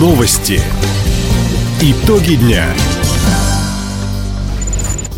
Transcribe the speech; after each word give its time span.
Новости. 0.00 0.62
Итоги 1.82 2.36
дня. 2.36 2.64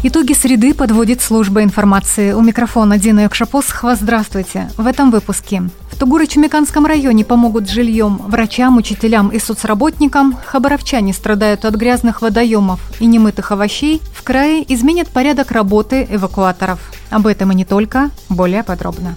Итоги 0.02 0.32
среды 0.32 0.74
подводит 0.74 1.20
служба 1.20 1.62
информации. 1.62 2.32
У 2.32 2.40
микрофона 2.40 2.98
Дина 2.98 3.20
Якшапосхова. 3.20 3.94
Здравствуйте. 3.94 4.72
В 4.76 4.88
этом 4.88 5.12
выпуске. 5.12 5.62
В 5.92 6.02
Тугуро-Чумиканском 6.02 6.84
районе 6.84 7.24
помогут 7.24 7.70
жильем 7.70 8.22
врачам, 8.26 8.76
учителям 8.76 9.28
и 9.28 9.38
соцработникам. 9.38 10.36
Хабаровчане 10.44 11.12
страдают 11.12 11.64
от 11.64 11.76
грязных 11.76 12.20
водоемов 12.20 12.80
и 12.98 13.06
немытых 13.06 13.52
овощей. 13.52 14.02
В 14.12 14.24
крае 14.24 14.64
изменят 14.66 15.06
порядок 15.10 15.52
работы 15.52 16.08
эвакуаторов. 16.10 16.80
Об 17.10 17.28
этом 17.28 17.52
и 17.52 17.54
не 17.54 17.64
только. 17.64 18.10
Более 18.28 18.64
подробно. 18.64 19.14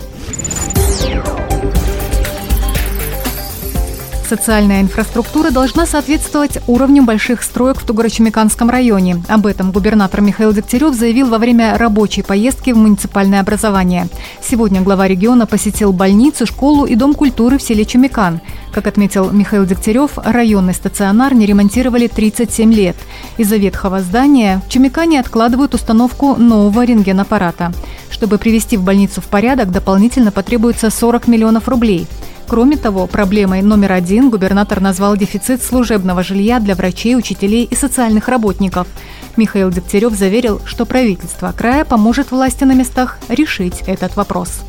Социальная 4.27 4.81
инфраструктура 4.81 5.51
должна 5.51 5.85
соответствовать 5.85 6.57
уровню 6.65 7.03
больших 7.03 7.43
строек 7.43 7.79
в 7.79 7.85
Тугорочемиканском 7.85 8.71
районе. 8.71 9.21
Об 9.27 9.45
этом 9.45 9.71
губернатор 9.71 10.21
Михаил 10.21 10.51
Дегтярев 10.51 10.95
заявил 10.95 11.29
во 11.29 11.37
время 11.37 11.77
рабочей 11.77 12.23
поездки 12.23 12.71
в 12.71 12.77
муниципальное 12.77 13.39
образование. 13.39 14.07
Сегодня 14.41 14.81
глава 14.81 15.07
региона 15.07 15.45
посетил 15.45 15.93
больницу, 15.93 16.47
школу 16.47 16.85
и 16.85 16.95
дом 16.95 17.13
культуры 17.13 17.59
в 17.59 17.61
селе 17.61 17.85
Чумикан. 17.85 18.41
Как 18.73 18.87
отметил 18.87 19.29
Михаил 19.29 19.63
Дегтярев, 19.67 20.17
районный 20.17 20.73
стационар 20.73 21.35
не 21.35 21.45
ремонтировали 21.45 22.07
37 22.07 22.73
лет. 22.73 22.95
Из-за 23.37 23.57
ветхого 23.57 23.99
здания 24.01 24.59
в 24.65 24.71
Чумикане 24.71 25.19
откладывают 25.19 25.75
установку 25.75 26.35
нового 26.35 26.83
рентгенаппарата. 26.83 27.73
Чтобы 28.09 28.39
привести 28.39 28.75
в 28.75 28.81
больницу 28.81 29.21
в 29.21 29.25
порядок, 29.25 29.71
дополнительно 29.71 30.31
потребуется 30.31 30.89
40 30.89 31.27
миллионов 31.27 31.67
рублей– 31.67 32.07
Кроме 32.47 32.77
того, 32.77 33.07
проблемой 33.07 33.61
номер 33.61 33.93
один 33.93 34.29
губернатор 34.29 34.79
назвал 34.79 35.17
дефицит 35.17 35.63
служебного 35.63 36.23
жилья 36.23 36.59
для 36.59 36.75
врачей, 36.75 37.15
учителей 37.15 37.63
и 37.63 37.75
социальных 37.75 38.27
работников. 38.27 38.87
Михаил 39.35 39.71
Дегтярев 39.71 40.13
заверил, 40.13 40.61
что 40.65 40.85
правительство 40.85 41.53
края 41.57 41.85
поможет 41.85 42.31
власти 42.31 42.63
на 42.63 42.73
местах 42.73 43.17
решить 43.29 43.81
этот 43.87 44.15
вопрос. 44.15 44.61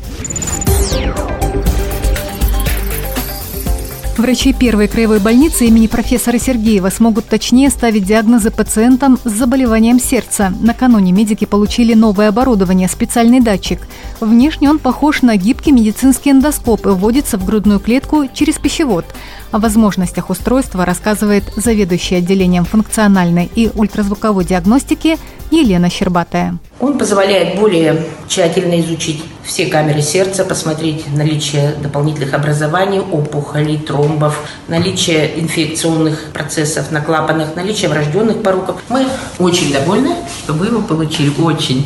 Врачи 4.17 4.51
первой 4.51 4.87
краевой 4.87 5.19
больницы 5.19 5.67
имени 5.67 5.85
профессора 5.85 6.39
Сергеева 6.39 6.89
смогут 6.89 7.25
точнее 7.27 7.69
ставить 7.69 8.03
диагнозы 8.03 8.49
пациентам 8.49 9.19
с 9.23 9.29
заболеванием 9.29 9.99
сердца. 9.99 10.51
Накануне 10.59 11.11
медики 11.11 11.45
получили 11.45 11.93
новое 11.93 12.29
оборудование, 12.29 12.87
специальный 12.87 13.41
датчик. 13.41 13.79
Внешне 14.19 14.71
он 14.71 14.79
похож 14.79 15.21
на 15.21 15.37
гибкий 15.37 15.71
медицинский 15.71 16.31
эндоскоп 16.31 16.87
и 16.87 16.89
вводится 16.89 17.37
в 17.37 17.45
грудную 17.45 17.79
клетку 17.79 18.25
через 18.33 18.55
пищевод. 18.55 19.05
О 19.51 19.59
возможностях 19.59 20.29
устройства 20.29 20.85
рассказывает 20.85 21.43
заведующий 21.55 22.15
отделением 22.15 22.65
функциональной 22.65 23.49
и 23.53 23.71
ультразвуковой 23.73 24.43
диагностики 24.43 25.17
Елена 25.51 25.89
Щербатая. 25.89 26.57
Он 26.79 26.97
позволяет 26.97 27.57
более 27.57 28.05
тщательно 28.27 28.79
изучить 28.81 29.23
все 29.43 29.67
камеры 29.67 30.01
сердца, 30.01 30.43
посмотреть 30.43 31.05
наличие 31.15 31.73
дополнительных 31.81 32.33
образований, 32.33 32.99
опухолей, 32.99 33.77
тромбов, 33.77 34.37
наличие 34.67 35.39
инфекционных 35.39 36.31
процессов 36.33 36.91
на 36.91 36.99
клапанах, 36.99 37.55
наличие 37.55 37.89
врожденных 37.89 38.43
пороков. 38.43 38.81
Мы 38.89 39.07
очень 39.39 39.71
довольны, 39.71 40.15
что 40.43 40.53
вы 40.53 40.67
его 40.67 40.81
получили. 40.81 41.31
Очень. 41.41 41.85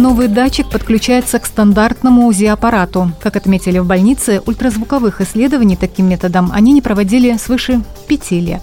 Новый 0.00 0.28
датчик 0.28 0.66
подключается 0.66 1.38
к 1.38 1.44
стандартному 1.44 2.26
УЗИ-аппарату. 2.26 3.12
Как 3.20 3.36
отметили 3.36 3.78
в 3.80 3.84
больнице, 3.84 4.40
ультразвуковых 4.46 5.20
исследований 5.20 5.76
таким 5.76 6.08
методом 6.08 6.50
они 6.54 6.72
не 6.72 6.80
проводили 6.80 7.36
свыше 7.36 7.82
пяти 8.08 8.40
лет. 8.40 8.62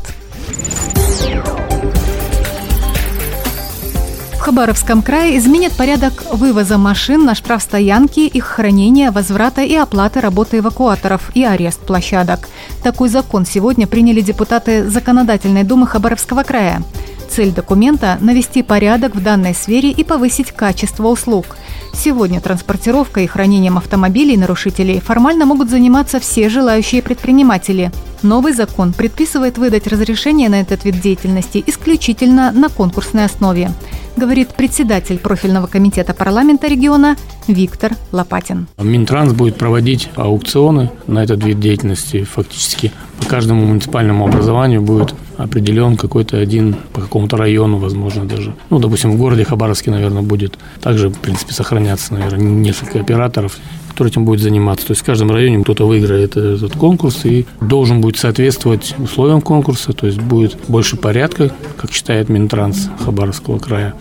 В 4.34 4.40
Хабаровском 4.40 5.03
крае 5.03 5.38
изменят 5.38 5.74
порядок 5.74 6.24
вывоза 6.34 6.80
машин 6.80 7.24
на 7.24 7.36
штрафстоянки, 7.36 8.22
их 8.22 8.46
хранения, 8.46 9.12
возврата 9.12 9.62
и 9.62 9.76
оплаты 9.76 10.22
работы 10.22 10.58
эвакуаторов 10.58 11.30
и 11.36 11.44
арест 11.44 11.81
площадок. 11.81 12.50
Такой 12.81 13.09
закон 13.09 13.46
сегодня 13.46 13.86
приняли 13.86 14.22
депутаты 14.22 14.90
Законодательной 14.90 15.64
думы 15.64 15.86
Хабаровского 15.86 16.42
края. 16.42 16.81
Цель 17.30 17.52
документа– 17.52 18.18
навести 18.22 18.64
порядок 18.64 19.16
в 19.16 19.22
данной 19.22 19.54
сфере 19.54 19.92
и 19.92 20.04
повысить 20.04 20.52
качество 20.52 21.08
услуг. 21.08 21.58
Сегодня 21.94 22.42
транспортировкой 22.42 23.26
и 23.26 23.28
хранением 23.28 23.78
автомобилей 23.78 24.38
нарушителей 24.38 25.00
формально 25.00 25.46
могут 25.46 25.70
заниматься 25.70 26.20
все 26.20 26.50
желающие 26.50 27.02
предприниматели. 27.02 27.92
Новый 28.24 28.54
закон 28.54 28.94
предписывает 28.94 29.58
выдать 29.58 29.88
разрешение 29.88 30.50
на 30.50 30.62
этот 30.62 30.86
вид 30.86 31.00
деятельности 31.02 31.64
исключительно 31.66 32.52
на 32.52 32.70
конкурсной 32.70 33.26
основе 33.26 33.72
говорит 34.17 34.55
председатель 34.55 35.19
профильного 35.19 35.67
комитета 35.67 36.13
парламента 36.13 36.67
региона 36.67 37.16
Виктор 37.47 37.94
Лопатин. 38.11 38.67
Минтранс 38.78 39.33
будет 39.33 39.55
проводить 39.55 40.09
аукционы 40.16 40.91
на 41.05 41.23
этот 41.23 41.44
вид 41.44 41.59
деятельности. 41.59 42.23
Фактически 42.23 42.91
по 43.19 43.28
каждому 43.28 43.66
муниципальному 43.66 44.25
образованию 44.25 44.81
будет 44.81 45.13
определен 45.38 45.97
какой-то 45.97 46.38
один 46.38 46.75
по 46.94 47.01
какому-то 47.01 47.38
району, 47.38 47.78
возможно, 47.78 48.25
даже. 48.25 48.55
Ну, 48.69 48.79
допустим, 48.79 49.11
в 49.11 49.17
городе 49.17 49.45
Хабаровске, 49.45 49.91
наверное, 49.91 50.23
будет 50.23 50.57
также, 50.81 51.09
в 51.09 51.19
принципе, 51.19 51.53
сохраняться, 51.53 52.13
наверное, 52.13 52.39
несколько 52.39 52.99
операторов, 52.99 53.57
которые 53.97 54.12
этим 54.12 54.25
будет 54.25 54.41
заниматься. 54.41 54.85
То 54.85 54.91
есть 54.91 55.02
в 55.02 55.06
каждом 55.06 55.31
районе 55.31 55.63
кто-то 55.63 55.88
выиграет 55.88 56.38
этот 56.38 56.74
конкурс 56.74 57.25
и 57.25 57.47
должен 57.62 58.00
будет 58.00 58.18
соответствовать 58.18 58.94
условиям 59.00 59.41
конкурса, 59.41 59.91
то 59.91 60.06
есть 60.06 60.22
будет 60.22 60.56
больше 60.68 60.97
порядка, 60.97 61.52
как 61.78 61.91
считает 61.91 62.30
Минтранс 62.30 62.91
Хабаровского 63.03 63.58
края. 63.58 63.96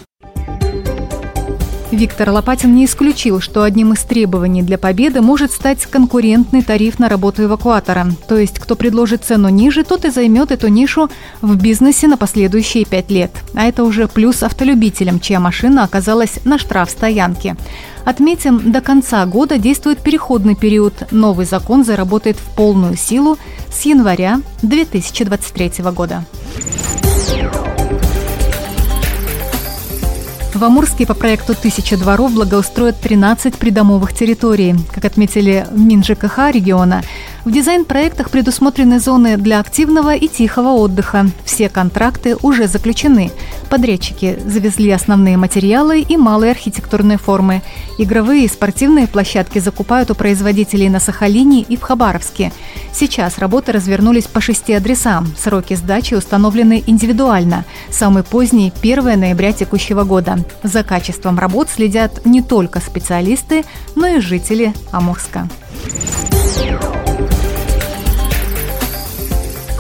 Виктор 1.93 2.31
Лопатин 2.31 2.75
не 2.75 2.85
исключил, 2.85 3.41
что 3.41 3.63
одним 3.63 3.93
из 3.93 4.01
требований 4.01 4.63
для 4.63 4.77
победы 4.77 5.21
может 5.21 5.53
стать 5.53 5.87
конкурентный 5.87 6.63
тариф 6.63 6.99
на 6.99 7.09
работу 7.09 7.45
эвакуатора. 7.45 8.09
То 8.29 8.37
есть, 8.37 8.59
кто 8.59 8.75
предложит 8.75 9.25
цену 9.25 9.49
ниже, 9.51 9.85
тот 9.85 10.05
и 10.05 10.11
займет 10.11 10.51
эту 10.51 10.67
нишу 10.67 11.09
в 11.43 11.57
бизнесе 11.57 12.09
на 12.09 12.17
последующие 12.17 12.85
пять 12.85 13.11
лет. 13.11 13.31
А 13.55 13.65
это 13.67 13.85
уже 13.85 14.09
плюс 14.09 14.43
автолюбителям, 14.43 15.21
чья 15.21 15.39
машина 15.39 15.85
оказалась 15.85 16.41
на 16.45 16.59
штрафстоянке. 16.59 17.57
Отметим, 18.05 18.73
до 18.73 18.81
конца 18.81 19.25
года 19.25 19.57
действует 19.57 19.99
переходный 19.99 20.57
период. 20.57 21.13
Новый 21.13 21.47
закон 21.47 21.85
заработает 21.85 22.37
в 22.37 22.55
полную 22.57 22.97
силу 22.97 23.39
с 23.73 23.83
января 23.83 24.41
2023 24.63 25.85
года. 25.93 26.25
В 30.57 30.65
Амурске 30.65 31.05
по 31.05 31.13
проекту 31.13 31.55
«Тысяча 31.55 31.99
дворов» 31.99 32.33
благоустроят 32.33 32.99
13 32.99 33.57
придомовых 33.57 34.15
территорий. 34.15 34.75
Как 34.91 35.05
отметили 35.05 35.67
в 35.71 35.79
МинЖКХ 35.79 36.51
региона, 36.51 37.03
в 37.47 37.53
дизайн-проектах 37.53 38.31
предусмотрены 38.31 38.99
зоны 38.99 39.37
для 39.37 39.61
активного 39.61 40.17
и 40.17 40.27
тихого 40.27 40.71
отдыха. 40.71 41.27
Все 41.45 41.69
контракты 41.69 42.35
уже 42.43 42.67
заключены. 42.67 43.31
Подрядчики 43.71 44.37
завезли 44.45 44.91
основные 44.91 45.37
материалы 45.37 46.01
и 46.01 46.17
малые 46.17 46.51
архитектурные 46.51 47.19
формы. 47.19 47.63
Игровые 47.99 48.47
и 48.47 48.49
спортивные 48.49 49.07
площадки 49.07 49.61
закупают 49.61 50.11
у 50.11 50.17
производителей 50.17 50.89
на 50.89 50.99
Сахалине 50.99 51.63
и 51.63 51.77
в 51.77 51.83
Хабаровске. 51.83 52.53
Сейчас 52.93 53.39
работы 53.39 53.71
развернулись 53.71 54.27
по 54.27 54.41
шести 54.41 54.73
адресам. 54.73 55.29
Сроки 55.39 55.75
сдачи 55.75 56.15
установлены 56.15 56.83
индивидуально. 56.85 57.65
Самый 57.91 58.25
поздний– 58.25 58.73
1 58.83 59.21
ноября 59.21 59.53
текущего 59.53 60.03
года. 60.03 60.39
За 60.65 60.83
качеством 60.83 61.39
работ 61.39 61.69
следят 61.71 62.27
не 62.27 62.43
только 62.43 62.81
специалисты, 62.81 63.65
но 63.95 64.09
и 64.09 64.19
жители 64.19 64.75
Амурска. 64.91 65.49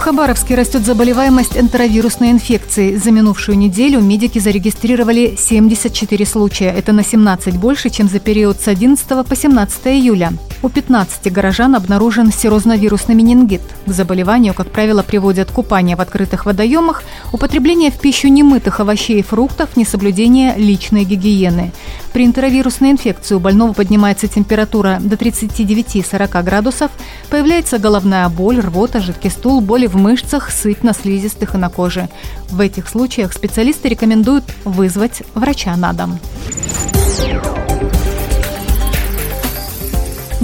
Хабаровске 0.06 0.54
растет 0.54 0.86
заболеваемость 0.86 1.58
энтеровирусной 1.58 2.30
инфекцией. 2.30 2.94
За 2.94 3.10
минувшую 3.10 3.58
неделю 3.58 4.00
медики 4.00 4.38
зарегистрировали 4.38 5.34
74 5.36 6.24
случая. 6.24 6.70
Это 6.70 6.92
на 6.92 7.02
17 7.02 7.56
больше, 7.56 7.90
чем 7.90 8.08
за 8.08 8.20
период 8.20 8.60
с 8.60 8.68
11 8.68 9.04
по 9.26 9.34
17 9.34 9.86
июля. 9.88 10.32
У 10.62 10.68
15 10.68 11.32
горожан 11.32 11.74
обнаружен 11.74 12.32
серозновирусный 12.32 13.14
менингит. 13.14 13.60
К 13.86 13.92
заболеванию, 13.92 14.54
как 14.54 14.70
правило, 14.70 15.02
приводят 15.02 15.50
купание 15.50 15.96
в 15.96 16.00
открытых 16.00 16.46
водоемах, 16.46 17.02
употребление 17.32 17.90
в 17.90 18.00
пищу 18.00 18.28
немытых 18.28 18.80
овощей 18.80 19.20
и 19.20 19.22
фруктов, 19.22 19.76
несоблюдение 19.76 20.54
личной 20.56 21.04
гигиены. 21.04 21.72
При 22.12 22.24
энтеровирусной 22.24 22.92
инфекции 22.92 23.34
у 23.34 23.38
больного 23.38 23.74
поднимается 23.74 24.28
температура 24.28 24.98
до 25.00 25.16
39-40 25.16 26.42
градусов, 26.42 26.90
появляется 27.28 27.78
головная 27.78 28.28
боль, 28.28 28.60
рвота, 28.60 29.00
жидкий 29.00 29.30
стул, 29.30 29.60
боли 29.60 29.86
в 29.86 29.96
мышцах, 29.96 30.50
сыпь 30.50 30.82
на 30.82 30.94
слизистых 30.94 31.54
и 31.54 31.58
на 31.58 31.68
коже. 31.68 32.08
В 32.48 32.60
этих 32.60 32.88
случаях 32.88 33.32
специалисты 33.34 33.88
рекомендуют 33.88 34.44
вызвать 34.64 35.22
врача 35.34 35.76
на 35.76 35.92
дом. 35.92 36.18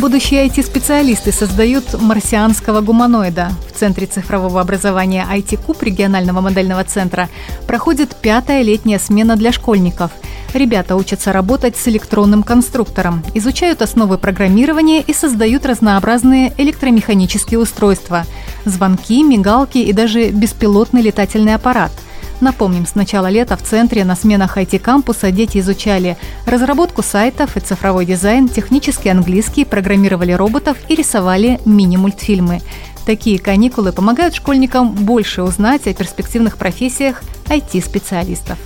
Будущие 0.02 0.48
IT-специалисты 0.48 1.30
создают 1.30 2.02
марсианского 2.02 2.80
гуманоида. 2.80 3.52
В 3.72 3.78
Центре 3.78 4.08
цифрового 4.08 4.60
образования 4.60 5.24
IT-КУП 5.30 5.80
регионального 5.84 6.40
модельного 6.40 6.82
центра 6.82 7.28
проходит 7.68 8.16
пятая 8.16 8.62
летняя 8.62 8.98
смена 8.98 9.36
для 9.36 9.52
школьников. 9.52 10.10
Ребята 10.54 10.96
учатся 10.96 11.32
работать 11.32 11.76
с 11.76 11.86
электронным 11.86 12.42
конструктором, 12.42 13.22
изучают 13.34 13.80
основы 13.80 14.18
программирования 14.18 15.02
и 15.02 15.14
создают 15.14 15.64
разнообразные 15.66 16.52
электромеханические 16.58 17.60
устройства– 17.60 18.24
звонки, 18.64 19.22
мигалки 19.22 19.78
и 19.78 19.92
даже 19.92 20.30
беспилотный 20.30 21.02
летательный 21.02 21.54
аппарат– 21.54 21.92
Напомним, 22.42 22.86
с 22.86 22.96
начала 22.96 23.30
лета 23.30 23.56
в 23.56 23.62
центре 23.62 24.04
на 24.04 24.16
сменах 24.16 24.58
IT-кампуса 24.58 25.30
дети 25.30 25.58
изучали 25.58 26.16
разработку 26.44 27.00
сайтов 27.00 27.56
и 27.56 27.60
цифровой 27.60 28.04
дизайн, 28.04 28.48
технический 28.48 29.10
английский, 29.10 29.64
программировали 29.64 30.32
роботов 30.32 30.76
и 30.88 30.96
рисовали 30.96 31.60
мини-мультфильмы. 31.64 32.60
Такие 33.06 33.38
каникулы 33.38 33.92
помогают 33.92 34.34
школьникам 34.34 34.90
больше 34.90 35.44
узнать 35.44 35.86
о 35.86 35.94
перспективных 35.94 36.56
профессиях 36.56 37.22
IT-специалистов. 37.46 38.58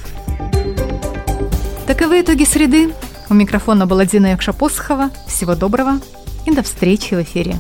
Таковы 1.87 2.23
итоги 2.23 2.45
среды. 2.45 2.95
У 3.29 3.35
микрофона 3.35 3.87
была 3.87 4.07
Дина 4.07 4.29
Якшапосхова. 4.29 5.11
Всего 5.27 5.55
доброго 5.55 6.01
и 6.47 6.51
до 6.51 6.63
встречи 6.63 7.13
в 7.13 7.21
эфире. 7.21 7.57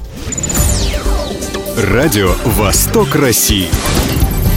Радио 1.76 2.32
«Восток 2.46 3.14
России». 3.14 3.69